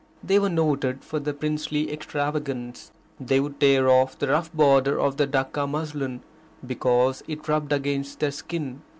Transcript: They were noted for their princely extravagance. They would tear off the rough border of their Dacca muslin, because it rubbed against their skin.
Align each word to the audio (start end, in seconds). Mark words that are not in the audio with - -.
They 0.23 0.39
were 0.39 0.49
noted 0.49 1.03
for 1.03 1.19
their 1.19 1.31
princely 1.35 1.93
extravagance. 1.93 2.91
They 3.19 3.39
would 3.39 3.59
tear 3.59 3.87
off 3.87 4.17
the 4.17 4.29
rough 4.29 4.51
border 4.51 4.99
of 4.99 5.17
their 5.17 5.27
Dacca 5.27 5.67
muslin, 5.69 6.21
because 6.65 7.21
it 7.27 7.47
rubbed 7.47 7.71
against 7.71 8.19
their 8.19 8.31
skin. 8.31 8.81